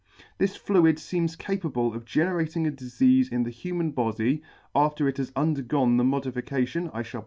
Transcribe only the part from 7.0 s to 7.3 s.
fhall * The late.